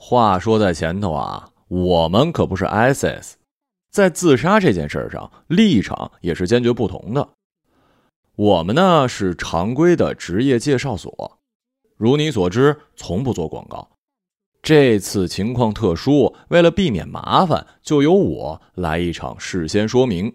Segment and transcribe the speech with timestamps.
[0.00, 3.32] 话说在前头啊，我们可不是 ISIS，
[3.90, 7.30] 在自杀这件事上立场也是坚决不同的。
[8.36, 11.40] 我们呢是常规的职业介绍所，
[11.96, 13.88] 如你所知，从不做广告。
[14.62, 20.32] 这次情况特殊，为了避免麻烦，就由我来一场事先说明。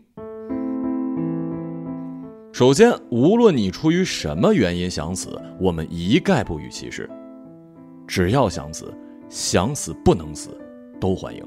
[2.51, 7.09] 首先，无论你出于什么原因想死，我们一概不予歧视。
[8.05, 8.93] 只要想死，
[9.33, 10.55] 想死不能死，
[11.01, 11.43] 都欢迎。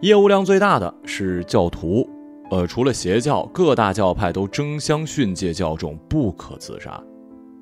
[0.00, 2.08] 业务量最大的是教徒，
[2.50, 6.98] 呃，除了邪教，各大教派都争相训诫教众不可自杀。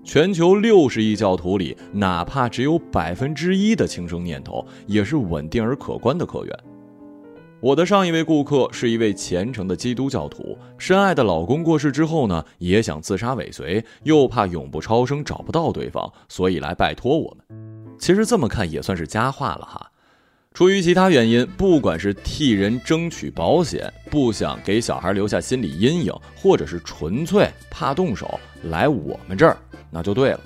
[0.04, 6.56] 全球六十亿教徒里，哪怕只有百分之一的轻生念头，也是稳定而可观的客源。
[7.60, 17.73] 我的上一位顾客是一位虔诚的基督教徒，深爱的老公过世之后呢，也想自杀尾随，又怕永不超生找不到对方，所以来拜托我们。
[17.98, 19.90] 其实这么看也算是佳话了哈。
[20.52, 29.56] 出于其他原因，不管是替人争取保险，不想给小孩留下心理阴影，或者是纯粹怕动手，来我们这儿。
[29.90, 30.40] 那就对了，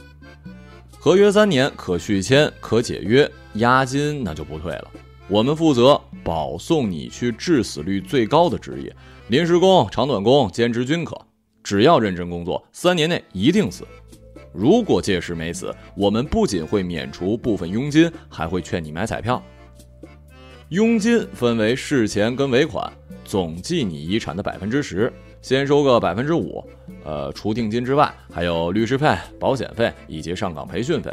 [0.99, 4.91] 合约三年，可续签，可解约，押金那就不退了。
[5.29, 8.95] 我们负责保送你去致死率最高的职业，
[9.29, 11.15] 临时工、长短工、兼职均可，
[11.63, 13.87] 只要认真工作，三年内一定死。
[14.59, 19.41] 如果届时没死，我们不仅会免除部分佣金，还会劝你买彩票。
[20.71, 22.93] 佣金分为事前跟尾款，
[23.25, 25.13] 总计你遗产的百分之十。
[25.41, 26.69] 先收个百分之五，
[27.05, 31.13] 呃，除定金之外，还有律师费、保险费以及上岗培训费。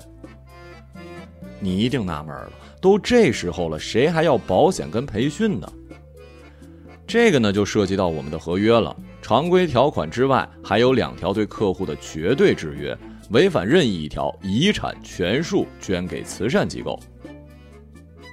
[1.60, 2.52] 你一定纳闷了，
[2.82, 5.72] 都这时候了，谁还要保险跟培训呢？
[7.06, 8.96] 这个呢，就涉及到我们的合约了。
[9.22, 12.98] 常规条款之外，还有两条对客户的绝对制约：
[13.32, 17.00] 违反任意一条，遗产全数捐给慈善机构。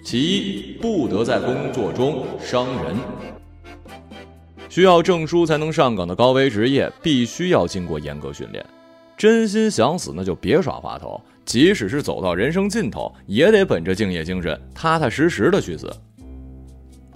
[0.04, 2.96] 其一，不得在工作中伤人。
[4.68, 8.64] 需要证书才能上岗的高危职业，必须要经过严格训练。
[9.16, 11.20] 真心想死，那就别耍滑头。
[11.44, 15.90] 即使是走到人生尽头，也得本着敬业精神，踏踏实实的去死。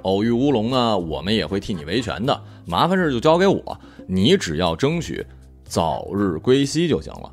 [0.02, 2.42] 偶遇乌龙呢，我们也会替你维权的。
[2.66, 5.24] 麻烦事就交给我，你只要争取
[5.64, 7.32] 早日归西就行了。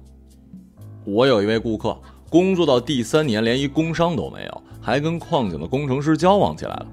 [1.06, 1.97] 我有一位顾客，
[2.30, 6.88] 工作到第三年，连一工伤都没有，还跟矿井的工程师交往起来了。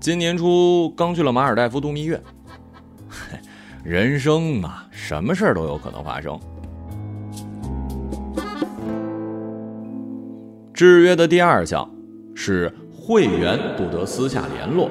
[0.00, 2.20] 今年初刚去了马尔代夫度蜜月。
[3.84, 6.38] 人生嘛，什么事儿都有可能发生。
[10.72, 11.88] 制约的第二项
[12.34, 14.90] 是会员不得私下联络。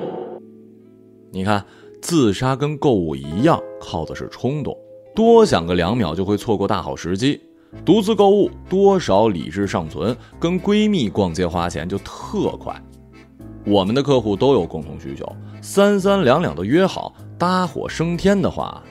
[1.32, 1.66] 你看，
[2.02, 4.78] 自杀跟购物一样，靠的是冲动，
[5.14, 7.42] 多想个两秒就会错过大好时机。
[7.84, 12.80] 独自购物，多少理智尚存，跟闺蜜逛街花钱就特快。
[13.66, 15.26] 我们的客户都有共同需求，
[15.62, 17.14] 三三两两的约好。
[17.38, 18.82] 搭伙升天的话，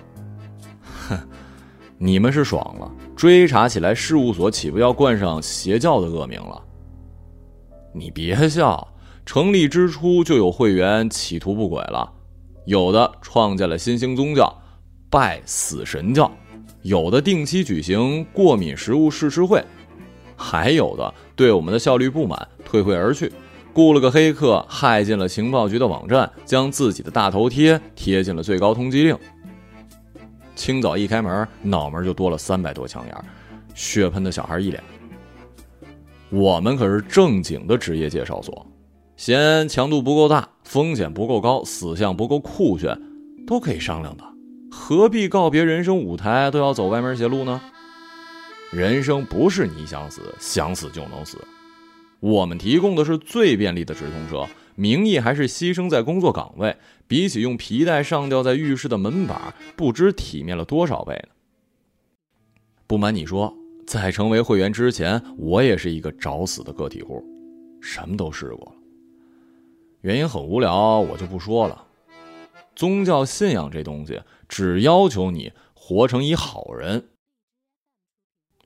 [1.09, 1.19] 哼，
[1.97, 2.93] 你们是爽了。
[3.17, 6.63] 追查起来，事务所岂不要冠上邪教的恶名了？
[7.95, 8.87] 你别笑，
[9.25, 12.13] 成立之初就有会员企图不轨了，
[12.67, 14.53] 有的创建了新兴宗教，
[15.09, 16.31] 拜死神教；
[16.85, 19.65] 有的定期举行过敏食物试吃会，
[20.37, 23.33] 还有的对我们的效率不满，退会而去。
[23.73, 29.17] 雇了个黑客，害进了情报局的网站，将自己的大头贴贴进了最高通缉令。
[30.55, 33.17] 清早一开门，脑门就多了三百多枪眼，
[33.75, 34.85] 血喷的小孩一脸。
[36.29, 38.67] 我们可是正经的职业介绍所，
[39.17, 42.95] 嫌强度不够大，风险不够高，死相不够酷炫，
[43.47, 44.34] 都可以商量的。
[44.87, 47.59] 何必告别人生舞台，都要走歪门邪路呢？
[48.71, 51.39] 人生不是你想死想死就能死。
[52.21, 61.31] 我们提供的是最便利的直通车，名义还是牺牲在工作岗位，比起用皮带上吊在浴室的门板，不知体面了多少倍呢。
[62.87, 63.57] 不瞒你说，
[63.87, 67.25] 在成为会员之前，我也是一个找死的个体户，
[67.81, 68.73] 什么都试过了。
[70.03, 71.87] 原因很无聊，我就不说了。
[72.75, 77.09] 宗教信仰这东西，只要求你活成一好人，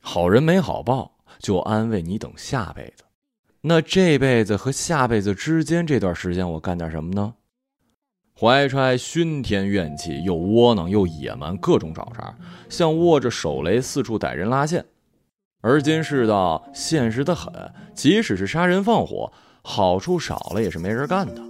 [0.00, 3.04] 好人没好报，就安慰你等下辈子。
[3.60, 7.34] 那这辈子和下辈子之间这段时间，我干点什么呢？
[8.38, 12.32] 怀揣熏天怨气，又窝囊又野蛮，各种找茬，
[12.68, 14.86] 像握着手雷四处逮人拉线。
[15.60, 17.52] 而今世道现实的很，
[17.94, 19.32] 即使是杀人放火，
[19.62, 21.47] 好处少了也是没人干的。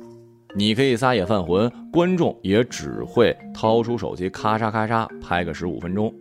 [0.58, 6.12] 你可以撒野犯浑，观众也只会掏出手机咔嚓咔嚓拍个十五分钟。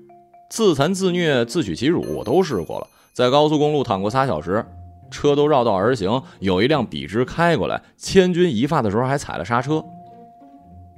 [0.52, 4.64] 自残自虐自取其辱，我都试过了，在高速公路躺过仨小时。
[5.10, 9.84] 车都绕道而行，有一辆笔直开过来，千钧一发的时候还踩了刹车。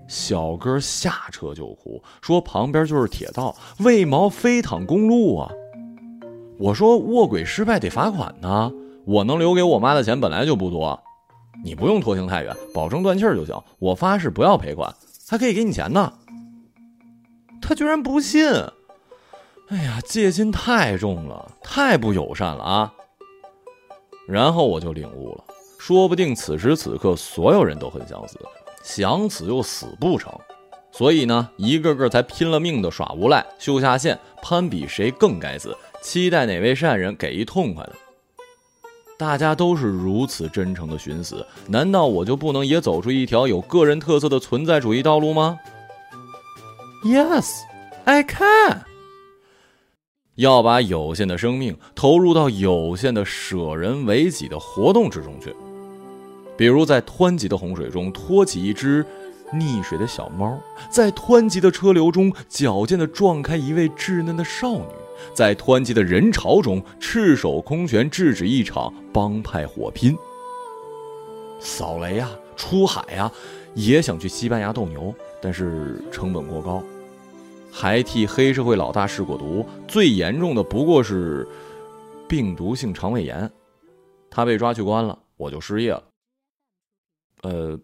[0.05, 5.49] 小哥下车就哭，说旁边就是铁道，为毛非躺公路啊？
[6.57, 8.69] 我说卧轨失败得罚款呢，
[9.05, 11.01] 我能留给我妈的钱本来就不多，
[11.63, 13.55] 你不用拖行太远，保证断气儿就行。
[13.79, 14.95] 我发誓不要赔款，
[15.27, 16.13] 还可以给你钱呢。
[17.61, 18.43] 他居然不信，
[19.67, 22.93] 哎呀，戒心太重了，太不友善了啊！
[24.27, 25.43] 然后我就领悟了，
[25.77, 28.39] 说不定此时此刻所有人都很想死，
[28.83, 30.33] 想死又死不成，
[30.91, 37.93] 所以呢，一个个才拼了命的耍无赖，秀下限，攀比谁更该死，期待哪位善人给一痛快的。
[39.19, 45.59] 大家都是如此真诚的寻死，难道我就不能也走出一条有个人特色的存在主义道路吗
[47.03, 47.49] ？Yes,
[48.05, 48.83] I can。
[50.35, 55.53] 要把有限的生命投入到有限的舍人为己的活动之中去，
[56.55, 59.05] 比如在湍急的洪水中托起一只
[59.51, 60.57] 溺水的小猫，
[60.89, 64.85] 在湍急的车流中矫健地撞开一位稚嫩的少女，
[65.33, 70.15] 在湍急的人潮中赤手空拳制止一场帮派火拼。
[71.59, 73.31] 扫雷呀，出海呀，
[73.73, 75.13] 也想去西班牙斗牛。
[75.41, 76.83] 但是成本过高，
[77.71, 81.47] 还替黑社会老大试过毒，最严重的不过是
[82.27, 83.49] 病毒性肠胃炎，
[84.29, 86.03] 他被抓去关了，我就失业了。
[87.43, 87.79] 呃，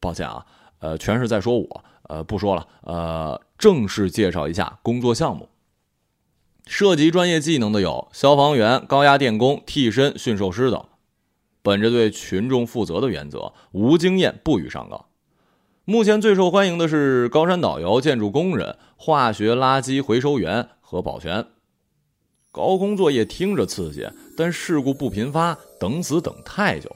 [0.00, 0.44] 抱歉啊，
[0.80, 5.48] 呃，全是在说我，呃，不说了，呃，正式介绍一下工作项目。
[6.78, 10.84] 涉及专业技能的有消防员、高压电工、替身、驯兽师等。
[11.62, 15.06] 本着对群众负责的原则，无经验不予上岗。
[15.86, 21.46] 目前最受欢迎的是高山导游、建筑工人、化学垃圾回收员和保全。
[22.52, 24.06] 高空作业听着刺激，
[24.36, 26.94] 但事故不频发，等死等太久。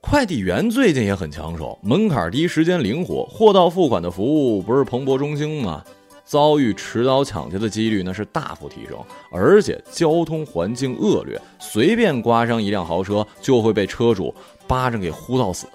[0.00, 5.84] 快递员最近也很抢手，门槛低，时间灵活，货到付款的服务不是蓬勃中兴吗？
[6.28, 9.02] 遭遇持刀抢劫的几率那是大幅提升，
[9.32, 14.34] 而且交通环境恶劣，随便刮伤一辆豪车就会被车主
[14.66, 15.66] 巴掌给呼到死。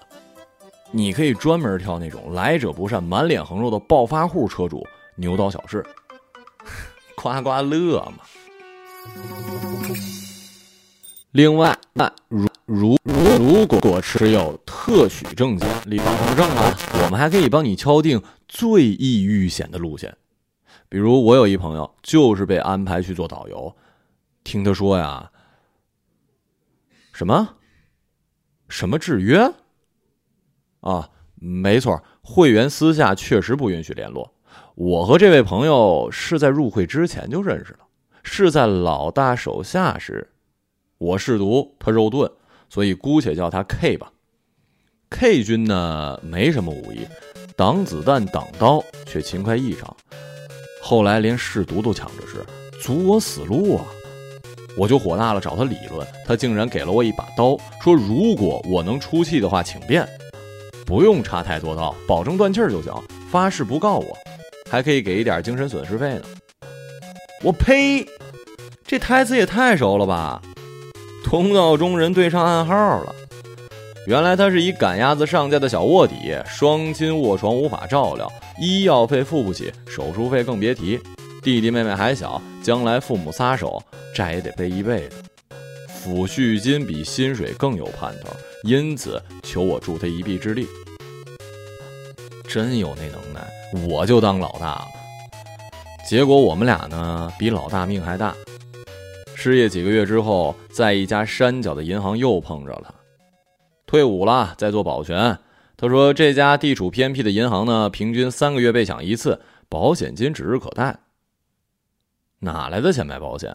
[0.91, 4.85] 你可以专门挑那种来者不善、满脸横肉的暴发户车主，
[5.15, 5.83] 牛刀小试，
[7.15, 8.23] 刮刮乐嘛。
[11.31, 16.05] 另外，那如如如果持有特许证件、立保
[16.35, 20.15] 证啊，我们还可以帮你敲定最易遇险的路线。
[20.93, 23.75] 比如，我有一朋友就是被安排去做导游，
[24.43, 25.31] 听他说呀，
[27.11, 27.55] 什么
[28.69, 29.51] 什么制约。
[30.81, 34.35] 啊，没错，会员私下确实不允许联络。
[34.75, 37.79] 我和这位朋友是在入会之前就认识了，
[38.21, 40.29] 是在老大手下时，
[40.99, 42.31] 我试毒，他肉盾，
[42.69, 44.13] 所以姑且叫他 K 吧。
[45.09, 47.07] K 君呢，没什么武艺，
[47.57, 49.97] 挡子弹、挡刀却勤快异常。
[50.85, 52.45] 后来连试毒都抢着吃，
[52.81, 53.85] 阻我死路啊！
[54.75, 60.05] 我就火大了，找他理论，他竟然给了我一把刀，说如果我能出气的话，请便。
[60.85, 62.93] 不用插太多刀，保证断气儿就行。
[63.31, 64.17] 发誓不告我，
[64.69, 66.23] 还可以给一点精神损失费呢。
[67.41, 68.05] 我呸！
[68.85, 70.41] 这台词也太熟了吧？
[71.23, 73.15] 同道中人对上暗号了。
[74.05, 78.29] 原来他是一赶鸭子上架的小卧底，双亲卧床无法照料，
[78.59, 80.99] 医药费付不起，手术费更别提。
[81.41, 83.81] 弟弟妹妹还小，将来父母撒手，
[84.15, 85.23] 债也得背一辈子。
[85.87, 88.29] 抚恤金比薪水更有盼头。
[88.63, 90.67] 因此，求我助他一臂之力。
[92.47, 94.85] 真有那能耐，我就当老大了。
[96.07, 98.35] 结果我们俩呢，比老大命还大。
[99.35, 102.93] 失业几个月之后，在一家山脚的银行又碰着了。
[103.85, 105.37] 退伍了，在做保全。
[105.75, 110.99] 他说这家地处偏僻的银行呢，平均三个月被抢一次，保险金指日可待。
[112.39, 113.53] 哪来的钱买保险？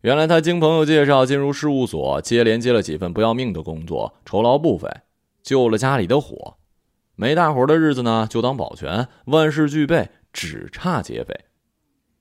[0.00, 4.88] 原来他经朋友介绍进入事务所，接连接了几份不要命的工作，酬劳不菲，
[5.42, 6.56] 救了家里的火。
[7.16, 11.38] 没大活的日子呢，就当保全，万事俱备，只差劫匪。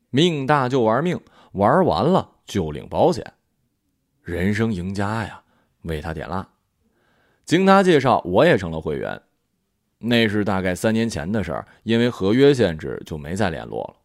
[0.10, 1.18] 命大就玩命，
[1.54, 3.34] 玩完了就领保险，
[4.24, 5.42] 人生赢家呀！
[5.84, 6.46] 为他点蜡。
[7.50, 9.20] 经他介绍，我也成了会员。
[9.98, 13.96] 那是大概三年前的事儿，因为合约限制，就没再联络了。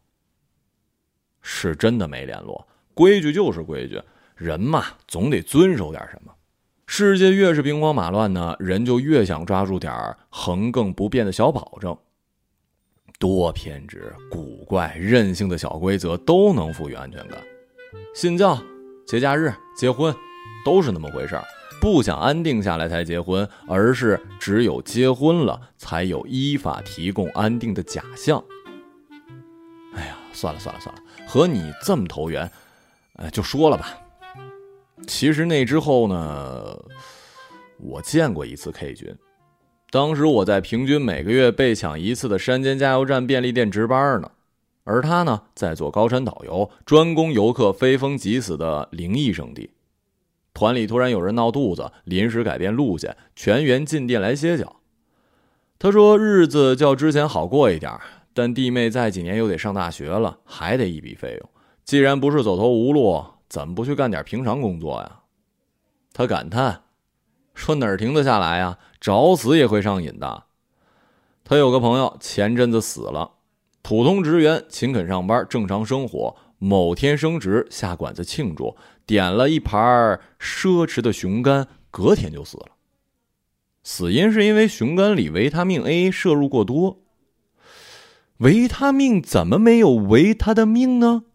[1.43, 2.67] 是真的没联络。
[2.95, 4.01] 规矩就是规矩，
[4.35, 6.33] 人嘛总得遵守点什么。
[6.87, 9.93] 世界越是兵荒马乱呢，人就越想抓住点
[10.31, 11.95] 横亘不变的小保证。
[13.19, 17.37] 多偏执、古怪、任性的小规则都能赋予安全感。
[18.15, 18.59] 信教、
[19.05, 20.11] 节假日、结婚、
[20.65, 21.43] 都是那么回事儿。
[21.85, 28.43] 不想安定下来才结婚，而是只有结婚了才有依法提供安定的假象。
[29.93, 32.49] 哎呀，算了算了算了，和你这么投缘，
[33.17, 33.95] 哎，就说了吧。
[35.05, 36.75] 其实那之后呢，
[37.77, 39.15] 我见过一次 K 君，
[39.91, 44.31] 当时我在平均每个月被抢一次的山间加油站便利店值班呢，
[44.85, 49.69] 而他呢在做高山导游，专攻游客非疯即死的灵异圣地。
[50.55, 54.77] 团里突然有人闹肚子，临时改变路线，全员进店来歇脚。
[55.77, 57.91] 他说日子较之前好过一点，
[58.33, 61.49] 但弟妹再几年又得上大学了，还得一笔费用。
[61.83, 65.19] 既然不是走投无路，怎么不去干点平常工作呀？
[66.13, 66.83] 他感叹
[67.53, 68.77] 说：“哪儿停得下来呀？
[69.01, 70.43] 找死也会上瘾的。”
[71.43, 73.31] 他有个朋友前阵子死了，
[73.81, 76.35] 普通职员，勤恳上班，正常生活。
[76.65, 78.75] 某天升职，下馆子庆祝。
[79.05, 82.69] 点了一盘奢侈的熊肝，隔天就死了。
[83.83, 87.03] 死因是因为熊肝里维他命 A 摄入过多。
[88.37, 91.25] 维他命怎么没有维他的命呢？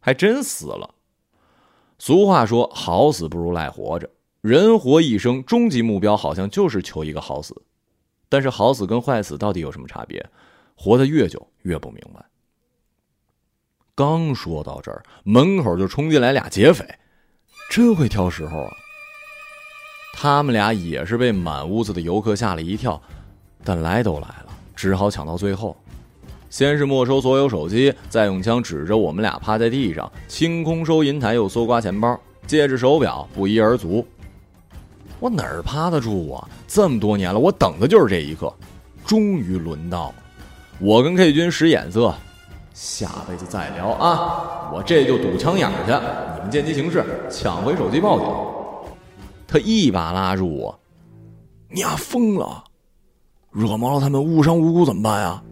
[0.00, 0.96] 还真死了。
[1.96, 4.10] 俗话说：“好死不如赖活着。”
[4.42, 7.54] 人活一生，终极目标好像就是求一个好死。
[8.28, 10.28] 但是好死跟坏死到底有什么差别？
[10.74, 12.24] 活得越久越不明白。
[14.00, 16.88] 刚说到这儿，门口就冲进来俩劫匪，
[17.68, 18.72] 真会挑时候啊！
[20.14, 22.98] 他们俩也是被满屋子的游客吓了一跳，
[23.62, 25.76] 但来都来了，只好抢到最后。
[26.48, 34.08] 先是没收所有手机，再用枪指着我们俩趴在地上，清空收银台，又搜刮钱包、戒指、手表，不一而足。
[35.18, 36.48] 我哪儿趴得住啊？
[36.66, 38.50] 这么多年了，我等的就是这一刻，
[39.04, 40.14] 终于轮到了。
[40.78, 42.14] 我跟 K 君使眼色。
[42.80, 44.70] 下辈子再聊啊！
[44.72, 48.26] 我这就堵枪眼去，你们见机行事，抢回手机报警。
[49.46, 50.80] 他一把拉住我
[51.68, 52.64] ：“你丫疯了！
[53.50, 55.42] 惹毛了他们，误伤无辜怎么办呀？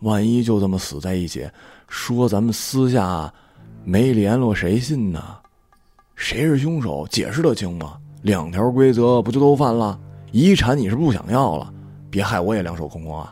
[0.00, 1.46] 万一就这么死在一起，
[1.88, 3.30] 说咱们私下
[3.84, 5.22] 没联络，谁信呢？
[6.16, 7.98] 谁是凶手，解释得清吗？
[8.22, 10.00] 两条规则不就都犯了？
[10.30, 11.70] 遗产你是不想要了？
[12.08, 13.30] 别害我也两手空空啊！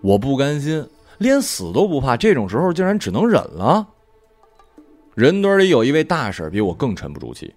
[0.00, 0.80] 我不甘心。”
[1.18, 3.86] 连死都不怕，这种时候竟然只能忍了。
[5.14, 7.54] 人堆里有一位大婶比我更沉不住气，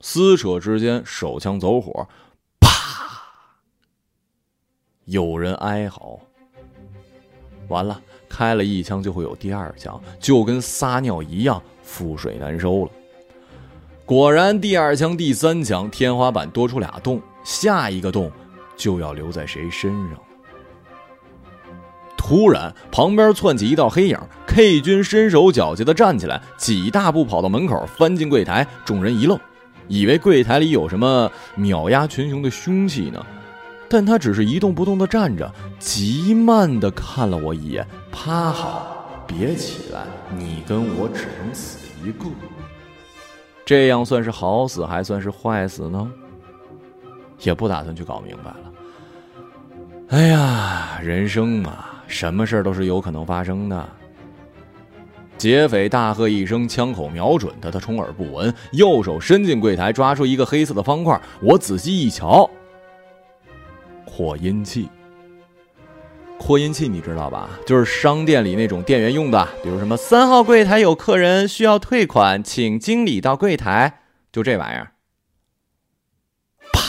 [0.00, 2.06] 撕扯之间手枪走火，
[2.60, 2.68] 啪！
[5.06, 6.20] 有人哀嚎。
[7.68, 7.98] 完了，
[8.28, 12.90] 开了一枪就会有第二枪，就跟撒尿一样，覆水难收了。
[14.04, 18.30] 果然，第二枪、第三枪，天花板多出俩洞，下一个洞
[18.76, 20.18] 就要留在谁身上？
[22.26, 28.66] 突然，旁边窜起一道黑影，K 君身手矫捷地站起来，几大步跑到门口，翻进柜台。
[28.82, 29.38] 众人一愣，
[29.88, 33.22] 以为柜台里有什么秒压群雄的凶器呢。
[33.90, 42.24] 但他只是一动不动地站着，极慢地看了我一眼，趴好，别起来，你跟我只能死一个。
[43.66, 46.10] 这样算是好死，还算是坏死呢？
[47.40, 48.72] 也不打算去搞明白了。
[50.08, 51.84] 哎呀，人生嘛。
[52.14, 53.88] 什么事儿都是有可能发生的。
[55.36, 61.20] 劫匪大喝一声，枪口瞄准他，他充耳不闻，右手伸进柜台，抓出一个黑色的方块。
[61.42, 62.48] 我仔细一瞧，
[64.04, 64.88] 扩音器。
[66.38, 67.50] 扩音器你知道吧？
[67.66, 74.92] 就是商店里那种店员用的，比如什么三号柜台有客人需要退款，请经理到柜台，就这玩意儿。
[76.72, 76.80] 啪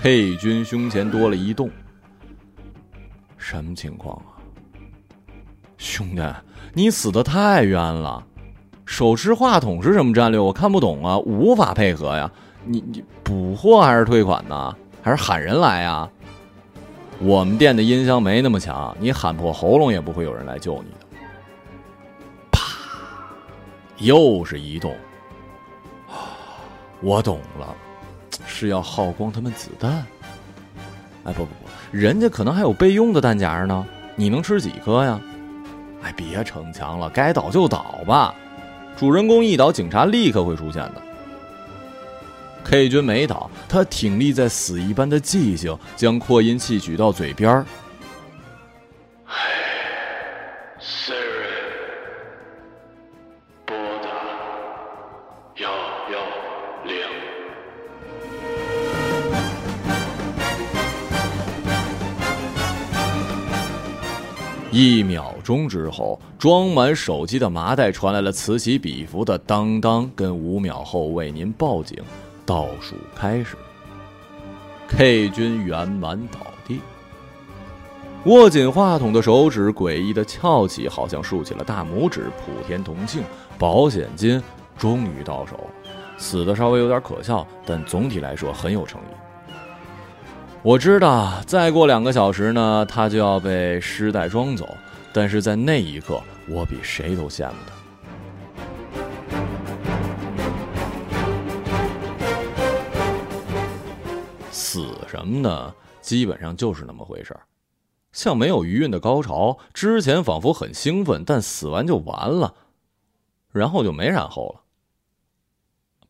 [0.00, 1.70] ！K 君胸前多了一洞。
[3.44, 4.40] 什么情况啊，
[5.76, 6.22] 兄弟，
[6.72, 8.24] 你死的太冤了！
[8.86, 10.40] 手持话筒是什么战略？
[10.40, 12.30] 我看不懂啊，无法配合呀！
[12.64, 14.74] 你你补货还是退款呢？
[15.02, 16.08] 还是喊人来呀？
[17.18, 21.06] 我们店的音箱没那么强，你喊破喉咙也不会有人来救你的。
[22.50, 22.62] 啪，
[23.98, 24.96] 又是一动。
[27.02, 27.76] 我懂了，
[28.46, 29.92] 是要耗光他们子弹。
[31.24, 31.63] 哎，不不不。
[31.94, 33.86] 人家可能还有备用的弹夹呢，
[34.16, 35.20] 你能吃几颗呀？
[36.02, 38.34] 哎，别逞强了，该倒就倒吧。
[38.96, 40.94] 主人公一倒，警察立刻会出现的。
[42.64, 47.64] K 君没倒，他挺立在死一般的寂静，将扩音器举到嘴边
[65.04, 72.02] 秒钟之后，装满手机的麻袋传来了此起彼伏的当当，跟五秒后为您报警。
[72.46, 73.56] 倒数开始
[74.88, 76.80] ，K 君圆满倒地。
[78.24, 82.30] 握紧话筒的手指诡异的翘起，好像竖起了大拇指。
[82.44, 83.22] 普天同庆，
[83.58, 84.42] 保险金
[84.78, 85.68] 终于到手。
[86.16, 89.54] 死的稍微有点可笑，但总体来说很有诚意。
[90.62, 94.66] 我知道，再过两个小时呢，他就要被尸袋装走。
[95.16, 97.72] 但是在那一刻，我比谁都羡慕他。
[104.50, 105.72] 死什么呢？
[106.00, 107.46] 基本上就是那么回事儿，
[108.10, 109.56] 像没有余韵的高潮。
[109.72, 112.52] 之前仿佛很兴奋，但死完就完了，
[113.52, 114.62] 然后就没然后了。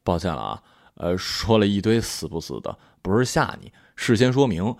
[0.02, 0.62] 抱歉了啊，
[0.94, 4.74] 呃，说了一堆死不死的，不是吓你，事先说明，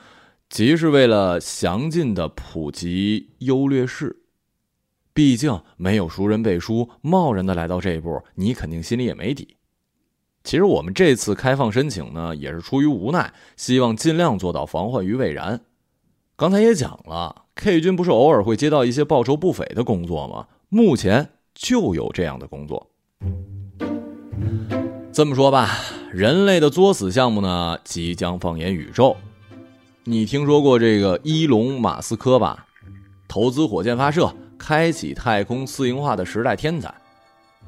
[0.54, 4.23] 即是为了详尽的普及优劣势。
[5.12, 9.56] 毕竟没有熟人背书，贸然的来到这一步，你肯定心里也没底。
[10.44, 15.61] 其实我们这次开放申请呢，也是出于无奈，希望尽量做到防患于未然。
[16.37, 20.46] 刚才也讲了，K 君不是偶尔会接到一些报酬不菲的工作吗？
[20.68, 22.88] 目前就有这样的工作。
[25.12, 25.68] 这么说吧，
[26.12, 29.16] 人类的作死项目呢，即将放眼宇宙。
[30.06, 32.66] 你听说过这个伊隆马斯克吧？
[33.26, 36.92] 投资火箭发射，开启太空私营化的时代天才。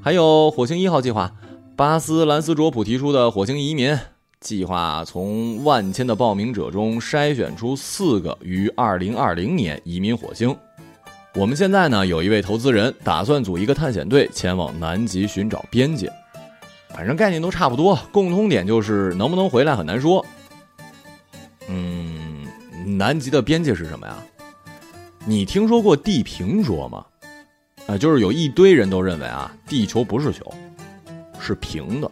[0.02, 1.32] 还有火星一号计划，
[1.76, 3.98] 巴斯兰斯卓普提出的火星移民
[4.38, 10.54] 计划，从万千的报名者中筛选出四个于二零二零年移民火星。
[11.34, 16.12] 我们现在呢，有一位投资人打算组一个探险队前往南极寻找边界。
[16.90, 20.24] 反正概念都差不多，共通点就是能不能回来很难说。
[21.68, 22.46] 嗯，
[22.98, 24.16] 南极的边界是什么呀？
[25.24, 27.04] 你听说过地平说吗？
[27.86, 30.52] 啊，就是有一堆人都认为啊，地球不是球，
[31.40, 32.10] 是平的，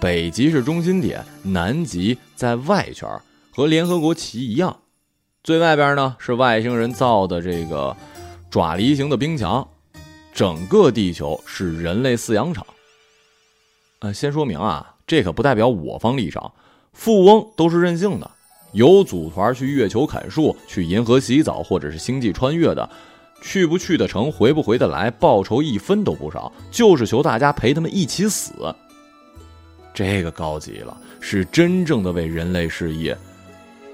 [0.00, 3.08] 北极是中心点，南极在外圈，
[3.52, 4.76] 和联合国旗一样，
[5.44, 7.96] 最外边呢是外星人造的这个
[8.50, 9.66] 爪梨形的冰墙，
[10.32, 12.66] 整个地球是人类饲养场。
[14.00, 16.52] 呃，先说明啊，这可不代表我方立场。
[16.92, 18.30] 富翁都是任性的，
[18.72, 22.88] 有组团去月球砍树、去银河洗澡，或者是星际穿越的，
[23.42, 28.52] 去不去得成，回不回得来，报酬一分都不少，就是求大家陪他们一起死。
[29.94, 33.16] 这个高级了，是真正的为人类事业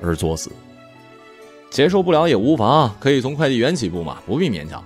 [0.00, 0.50] 而作死。
[1.70, 4.82] 接受不了也无妨，可以从快递员起步嘛，不必勉强。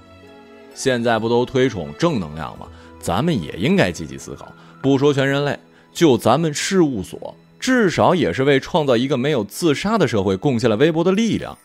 [0.74, 2.66] 现在不都推崇正能量吗？
[2.98, 4.50] 咱们也应该积极思考。
[4.80, 5.58] 不说全人类，
[5.92, 11.56] 就咱们事务所，至少也是为创造一个没有自杀的社会贡献了微薄的力量。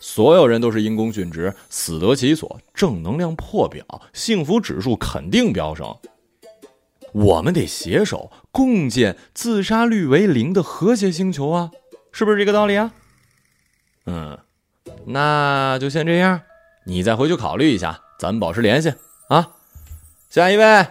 [0.00, 5.94] 所有人都是因公殉职，死得其所，正能量破表，幸福指数肯定飙升。
[7.12, 11.70] 我们得携手共建自杀率为零的和谐星球啊，
[12.12, 12.92] 是不是这个道理啊？
[14.06, 14.38] 嗯，
[15.04, 16.40] 那就先这样，
[16.86, 18.94] 你再回去考虑一下，咱们保持联系
[19.28, 19.50] 啊。
[20.30, 20.86] 下一位。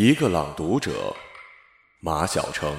[0.00, 1.12] 一个朗读者，
[1.98, 2.72] 马晓成。